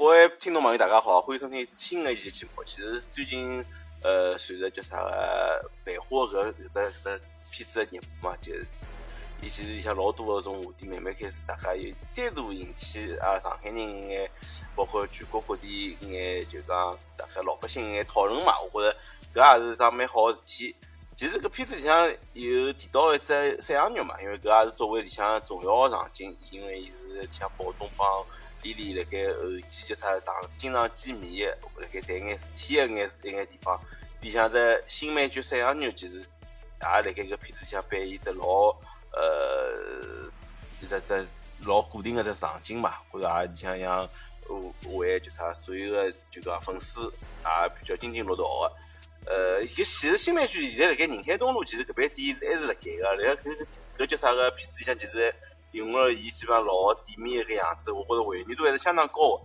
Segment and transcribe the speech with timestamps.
[0.00, 2.64] 各位听众朋友，大家好，欢迎收听新的一期节目。
[2.64, 3.62] 其实最近，
[4.02, 7.20] 呃，随着叫啥个《繁花》搿搿只搿
[7.50, 8.66] 片子的热播嘛，就是
[9.42, 14.30] 伊其实里向老多个种话题慢慢开始，大家又再度引起啊上海人一眼，
[14.74, 18.54] 包括全国各地一眼，就讲大家老百姓一眼讨论嘛。
[18.72, 18.96] 我觉着
[19.34, 20.74] 搿也是桩蛮好个事体。
[21.14, 28.24] 其实搿片子里向有提到一只山羊肉嘛，因为搿也是作为里向重要个场景，因为伊是像宝中帮。
[28.62, 33.80] 丽丽辣盖后期叫啥常经常见面的，辣盖谈眼事体的眼一眼地方，
[34.20, 36.24] 里向只新美剧《山羊肉》其实也
[36.80, 38.76] 辣盖搿片子里向扮演只老
[39.12, 40.30] 呃
[40.82, 41.26] 一只只
[41.64, 44.06] 老固定个只场景嘛，或者也里向让
[44.94, 48.72] 为叫啥所有个就讲粉丝也比较津津乐道个。
[49.30, 53.66] 呃，搿其实新美剧现在辣盖宁海东路，其实搿爿店还是辣盖个，辣盖搿
[53.96, 55.34] 搿叫啥个片子里向其实。
[55.72, 59.40] 用了伊基本上老店面一个样子，我觉着还原度还是相当高。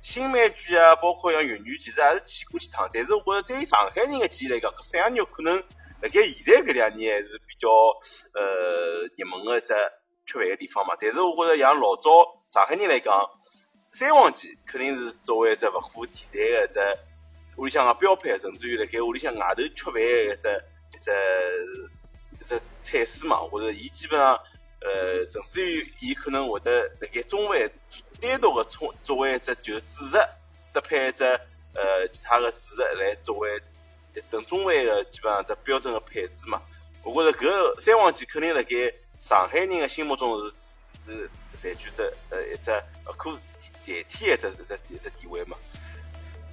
[0.00, 2.88] 新美居啊，包括像粤语，其实还是去过几趟。
[2.92, 5.56] 但是我觉着对于上海人的记忆来讲，搿三样肉可能
[6.00, 7.68] 辣盖现在搿两年还是比较
[8.32, 9.74] 呃热门的一只
[10.24, 10.94] 吃饭的地方嘛。
[11.00, 12.10] 但是我觉着像老早
[12.48, 13.14] 上海人来讲，
[13.92, 16.80] 三旺记肯定是作为一只勿可替代的一只
[17.56, 20.64] 屋里向个标配，甚至于辣盖屋里向外头吃饭的一只
[20.94, 21.10] 一只
[22.40, 23.36] 一只菜式嘛。
[23.38, 24.38] 或者伊基本上。
[24.80, 27.70] 呃，甚至于伊可能会得辣盖中饭
[28.20, 30.16] 单独个充作为一只就主食，
[30.72, 31.24] 搭配一只
[31.74, 33.60] 呃其他个主食来作为
[34.14, 36.62] 一顿中饭个基本上只标准个配置嘛。
[37.02, 40.54] 我觉着搿三黄鸡肯定辣盖上海人个心目中是
[41.06, 42.70] 是占据着呃一只
[43.06, 43.32] 勿可
[43.84, 45.57] 代替一只一只一只地位嘛。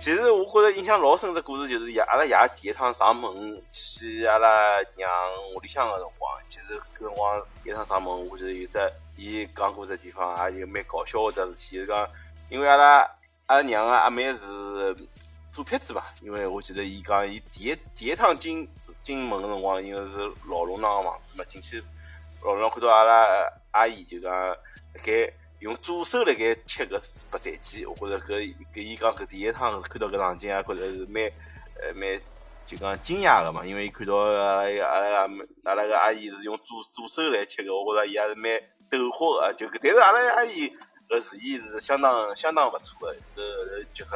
[0.00, 5.10] 其实我觉着印象老深的故事就是爷阿拉爷第一趟上门去阿拉娘
[5.54, 8.78] 屋里向个辰光，其实搿辰光第一趟上门，我觉得有只
[9.18, 12.08] 伊讲过只地方也有蛮搞笑个事体，就是讲
[12.48, 13.00] 因为阿拉
[13.44, 14.96] 阿拉娘个阿妹是
[15.52, 18.66] 左撇子嘛，因为我记得伊讲伊第一第一趟进
[19.02, 20.16] 进门个辰光，因为是
[20.48, 21.84] 老龙堂个房子嘛，进去
[22.42, 24.56] 老龙看到阿拉阿姨就讲辣
[25.04, 25.30] 盖。
[25.60, 26.98] 用左手辣盖切个
[27.30, 31.22] 白斩鸡，我觉着搿搿伊讲搿第一趟看到搿场景啊，觉着是蛮
[31.82, 32.18] 呃蛮
[32.66, 35.28] 就讲惊讶个嘛，因为伊看到阿拉阿拉
[35.64, 40.72] 阿拉个阿姨是用左左手来切个，我觉着伊也是蛮斗火个，就但是阿拉阿姨
[41.10, 44.14] 搿厨艺是相当相当勿错个，搿就讲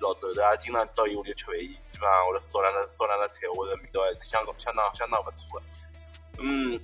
[0.00, 5.64] 老头子也经常到伊屋里吃饭，伊基本上会得烧两烧两只菜，我着味道还是相相当相当勿错个，
[6.42, 6.80] 嗯。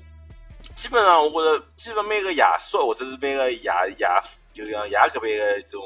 [0.81, 4.09] 基本上，我觉着，基本每个爷叔或者是每个爷爷，
[4.55, 5.79] 就像爷搿边个种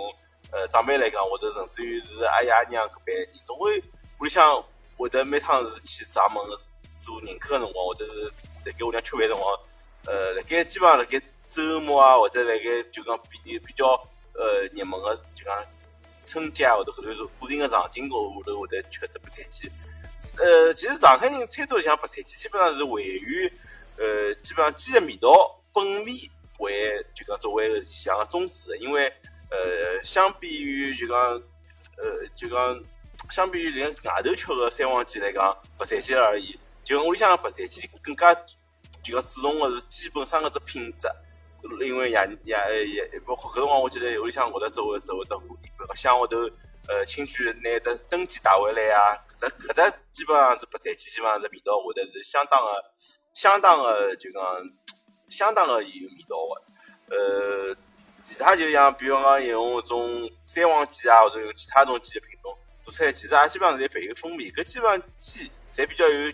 [0.53, 3.77] 呃长辈来讲，或者甚至于是阿爷娘搿边，伊总会
[4.21, 4.65] 屋里向
[4.97, 6.41] 会得每趟是去上门
[7.00, 8.32] 做迎客个辰光，或者是
[8.65, 9.59] 辣盖屋里向吃饭辰光，
[10.06, 14.00] 呃，辣盖基本上辣盖周末啊，或者辣盖就讲比比较
[14.34, 15.66] 呃热门个就讲
[16.25, 19.69] 春节啊，或者搿段是固定个场景下头会得吃只白菜鸡。
[20.38, 23.53] 呃，其实上海人餐桌里向白菜鸡基本上是位于。
[23.97, 25.31] 呃，基本上鸡的味道
[25.72, 26.12] 本味
[26.59, 29.12] 为就讲作为个像个宗旨，因为
[29.50, 31.19] 呃，相比于就讲
[31.97, 32.81] 呃，就讲
[33.31, 38.34] 相比于连外头吃个三黄鸡来讲，白斩鸡而已，就屋里向个白斩鸡更加
[39.03, 41.09] 就讲注重个是基本上个只品质，
[41.84, 46.37] 因为爷爷爷包括搿辰光，我记得屋里向会得做个做个只话题，比如乡下头
[46.88, 52.84] 呃亲眷拿只登记带回来啊，搿只搿只基本上是白斩鸡，基本上是味道会得是相当个。
[53.34, 54.42] 相当的就讲，
[55.28, 57.14] 相当的有味道的。
[57.14, 57.76] 呃，
[58.24, 64.50] 其他就像，比如讲用种三黄鸡啊，或者用其他种鸡的品种做出来，其实也基本上侪配有风味。
[64.52, 66.32] 搿基本上鸡侪比较有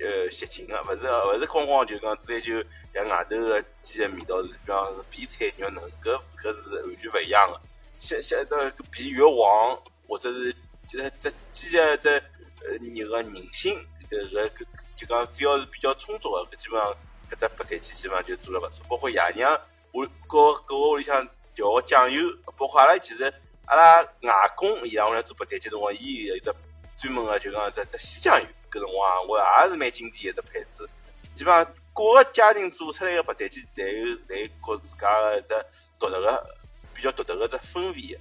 [0.00, 2.52] 呃习性的，勿是勿是框框就讲追求
[2.92, 7.60] 像外头个鸡的味道是，比方是比菜肉嫩，搿搿是完全勿一样的。
[8.00, 10.52] 像像个皮越黄，或者是
[10.88, 13.74] 就是只鸡的只呃肉个韧性，
[14.10, 14.66] 搿搿搿。
[15.00, 16.94] 就讲只要是比较充足的，搿基本上
[17.30, 18.84] 搿只白菜鸡基本上就做了勿错。
[18.86, 19.58] 包括爷娘
[19.92, 22.20] 屋各各个屋里向调个酱油，
[22.58, 23.32] 包括阿拉其实
[23.64, 26.52] 阿拉外公伊拉屋里做白菜鸡辰光，伊有一只
[26.98, 30.86] 专门个就讲只只鲜酱油，搿辰光我也是蛮经典一只配置。
[31.34, 31.64] 基本上
[31.94, 35.54] 各个家庭做出来个白菜鸡，侪有侪各自家个只
[35.98, 36.56] 独特个
[36.92, 38.20] 比较独特个只风味。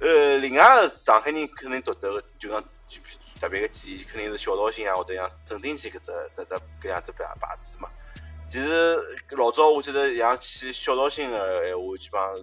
[0.00, 2.64] 呃，另外个上海人肯定独特个就讲。
[3.42, 7.88] 特别个记忆肯定是小绍兴啊，或者像镇定剂搿只、这只搿样子牌牌子嘛。
[8.48, 8.96] 其实
[9.30, 12.36] 老早我记得像去小绍兴个闲话，基本上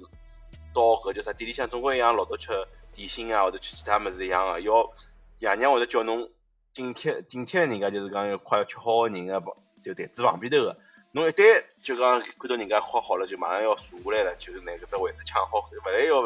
[0.76, 2.50] 到搿叫啥店里向，总归像老早吃
[2.92, 4.92] 点心啊，或者吃其他物事一样个，要
[5.40, 6.30] 爷娘会得叫侬
[6.74, 9.42] 紧贴紧贴人家，就是讲要快要吃好个人个
[9.82, 10.78] 就台子旁边头个，
[11.14, 16.26] 侬一旦就讲看到人家画好了，就马上要坐下来了，就是拿搿只位置抢好，勿然要勿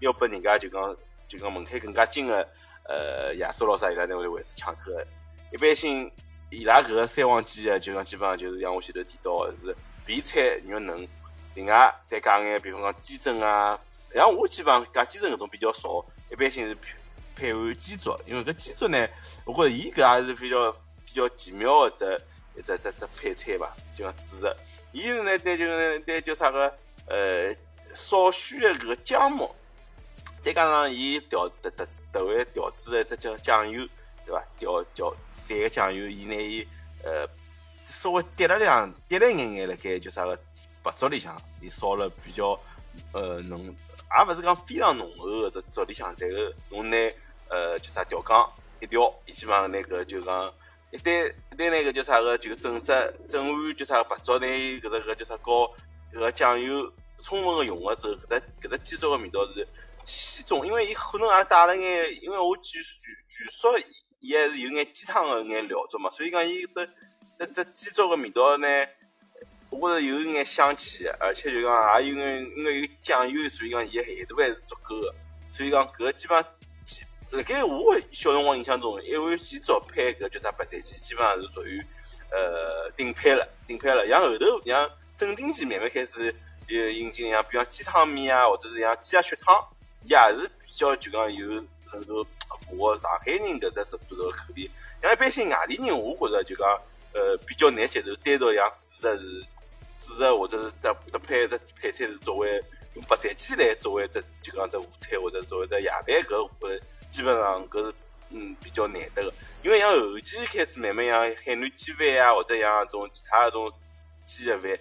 [0.00, 0.94] 要拨人家就讲
[1.26, 2.46] 就讲门槛更加近个
[2.90, 5.06] 呃亚叔老师伊拉那个位置抢脱个。
[5.52, 6.10] 一般性
[6.50, 11.06] 伊拉搿个三黄鸡啊，就讲基本上就是像我前头提到个是肥菜肉嫩，
[11.54, 13.78] 另外再加眼比方讲鸡胗啊，
[14.12, 16.90] 像我基本上加鸡胗搿种比较少，一般性是配
[17.36, 19.08] 配碗鸡足，因为搿鸡足呢，
[19.44, 20.72] 我觉着伊搿也是比较
[21.06, 22.04] 比较奇妙个只
[22.56, 24.56] 一只只只配菜吧，就讲主食。
[24.92, 25.64] 伊是呢带就
[26.00, 26.66] 带叫啥个
[27.06, 27.54] 呃
[27.94, 29.54] 少许的搿个姜末。
[30.42, 33.86] 再加上伊调特特特为调制的一只叫酱油，
[34.26, 34.44] 对伐？
[34.58, 36.66] 调调散个酱油，伊拿伊
[37.04, 37.28] 呃
[37.88, 40.38] 稍微滴了两滴了一眼眼辣盖叫啥个
[40.82, 42.58] 白粥里向，伊烧了比较
[43.12, 46.96] 呃浓，也勿是讲非常浓厚个只粥里向，然后侬拿
[47.48, 48.36] 呃叫啥调羹
[48.80, 50.52] 一调，伊基本上拿搿就讲
[50.90, 55.72] 一旦一旦拿搿叫啥个就整只整碗叫啥个白粥，拿伊搿只搿叫啥高
[56.12, 59.66] 搿个酱油充分个融合之后，搿只搿只鸡粥个味道是。
[60.10, 63.78] 稀重，因为伊可能也带了眼，因为我据据据说
[64.18, 66.84] 伊还是有眼鸡汤个眼料足嘛，所以讲伊这
[67.38, 68.66] 这这鸡粥个味道呢，
[69.70, 75.14] 我觉着有眼香气，而且就讲也有眼因为有酱油，所以讲伊咸度还是足够个，
[75.48, 76.42] 所以讲搿基本
[76.84, 81.80] 上，辣盖我小辰光印象中，一碗鸡粥配搿叫啥白菜鸡，基本上是属于
[82.32, 84.04] 呃顶配了，顶配了。
[84.08, 86.34] 像后头像正定鸡慢慢开始
[86.68, 89.64] 呃引进像比方鸡汤面啊，或者是像鸡鸭血汤。
[90.04, 94.70] 也是比较就讲有很多符合上海人搿只这个口味，
[95.02, 96.80] 像一般性外地人，我觉着就讲
[97.12, 99.46] 呃比较难接受，单独像主食是
[100.02, 102.62] 主食或者是搭搭配只配菜是作为
[102.94, 106.78] 用白菜鸡来作为只就讲只午餐或者作为只夜饭搿呃
[107.10, 107.94] 基本上搿是
[108.30, 113.72] 嗯比较难得个，因为像后期开始慢慢像海南鸡饭啊或者像种其他搿种
[114.24, 114.78] 鸡个饭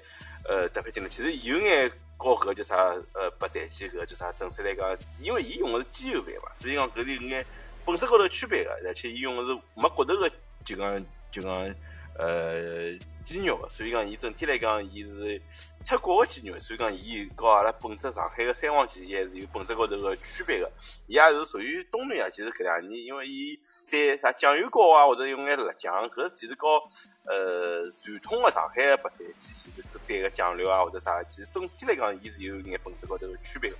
[0.50, 1.90] 呃搭配进来，其实有眼。
[2.22, 2.76] 搞搿叫啥？
[3.14, 4.30] 呃，白菜鸡搿叫啥？
[4.34, 7.46] 政策来讲，因为伊用的是机油饭嘛，所以讲搿里有眼
[7.86, 10.30] 本质高头区别个，而且伊用的是没骨头个，
[10.66, 11.74] 就讲就讲
[12.20, 12.94] 呃
[13.26, 15.42] 鸡肉个，所以讲伊整体来讲，伊是
[15.86, 20.70] 出国个鸡肉，所以讲伊跟阿拉本质上海个三黄鸡还是有本质高头个区别个，
[21.08, 23.60] 伊也是属于东南亚，其实搿两年因为伊。
[23.90, 26.80] 在啥酱油膏啊，或者用眼辣酱，搿其实和
[27.26, 33.78] 呃传统的上海个白菜鸡，其实搿蘸个酱料啊或者啥，其实整体来讲，伊是有眼本质高头个区别个。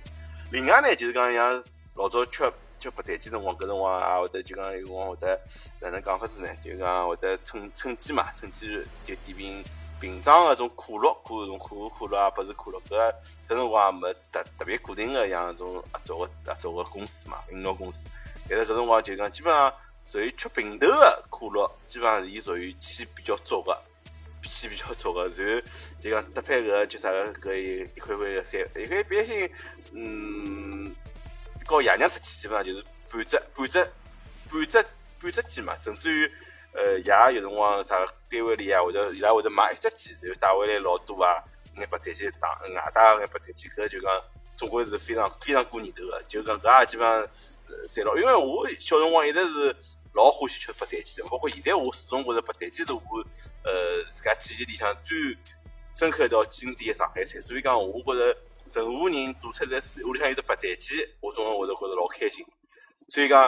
[0.50, 1.62] 另外呢，就是讲像
[1.94, 2.42] 老早吃
[2.80, 5.40] 吃白菜鸡辰光，搿辰光啊，或者就讲有辰光会得
[5.80, 6.48] 哪能讲法子呢？
[6.64, 8.66] 就讲会得趁趁机嘛，趁机
[9.06, 9.62] 就点瓶
[10.00, 13.14] 瓶装个种可乐，可种可口可乐啊，不是可乐，搿
[13.48, 18.08] 搿辰光也没特特别固定个像种合作个合作个公司嘛，饮料公司。
[18.48, 19.72] 但是搿辰光就讲基本上。
[20.10, 23.80] 属于吃平头的可乐，基本上是伊属于气比较足个，
[24.42, 25.28] 气比较足个。
[25.28, 25.62] 然后
[26.02, 29.48] 就讲搭配个就啥个搿一一块块个三，一块般性，
[29.92, 30.92] 嗯，
[31.66, 33.84] 搞爷娘出去基本上就是半只半只
[34.50, 34.86] 半只
[35.20, 36.32] 半只鸡嘛，甚至于
[36.72, 41.42] 呃爷有辰光啥单位里啊，或者伊拉会得买一只鸡，然后带回来老多啊，
[41.76, 44.24] 眼白菜鸡打外带眼白菜鸡，搿就讲
[44.56, 47.28] 总归是非常非常过年头个，就讲搿也基本上
[47.92, 49.76] 赚了，因为我小辰光一直是。
[50.12, 53.00] 老欢喜吃白菜鸡的，包括现在我始终觉着白菜鸡是我
[53.62, 55.16] 呃自家记忆里向最
[55.94, 57.40] 深刻一道经典的上海菜。
[57.40, 58.36] 所以讲，我觉着
[58.74, 62.44] 任何人做出来屋里向有只白菜鸡，我总会得觉着老开心。
[63.08, 63.42] 所以讲，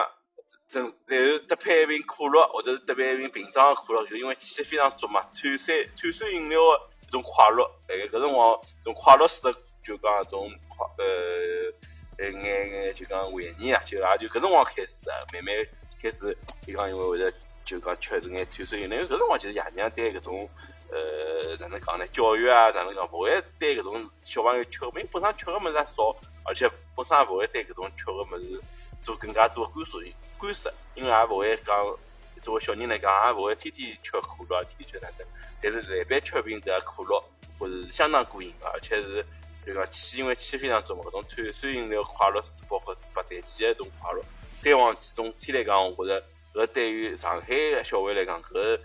[0.71, 7.63] 然后搭配一瓶可乐，或者是搭配一瓶瓶装的可乐，就因为气非常足嘛，碳酸碳酸饮料的一种快乐。
[7.87, 15.53] 哎，搿辰光种快乐式的就讲种快呃，一眼眼就讲回忆啊，就也就搿辰光开始啊，慢慢。
[16.01, 17.31] 开始，比方因为会得
[17.63, 20.49] 就讲吃这眼碳酸饮料，搿辰光其实爷娘对搿种
[20.93, 22.05] 呃哪能讲呢？
[22.13, 23.03] 教育啊，哪能讲？
[23.11, 28.61] 勿会对搿种小朋友吃，因为本身吃个物事也少，而且本身也勿会对搿种吃个物事
[29.01, 29.97] 做更加多干涉
[30.39, 31.97] 干涉，因为也勿会讲
[32.41, 35.27] 作为小人来讲，也勿会天天吃可乐，天天吃哪能？
[35.61, 37.23] 但是来杯吃瓶搿可乐，
[37.57, 39.25] 或是相当过瘾个，而且是
[39.65, 44.21] 就讲气，因为气非常足嘛，搿种碳酸饮料快乐水，包括是白菜鸡一种快乐。
[44.57, 46.23] 三黄鸡总体来讲，我觉着
[46.53, 48.79] 搿对于上海个小孩来讲，搿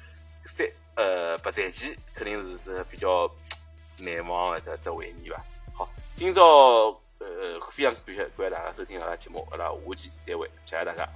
[0.45, 0.66] 三
[0.97, 3.30] 呃白菜鸡肯定是是比较
[3.99, 5.45] 难忘的这这回忆吧。
[5.75, 6.42] 好，今朝
[7.18, 11.09] 呃非常感谢感谢大家收听阿拉节目，阿拉下期再会，谢谢大家。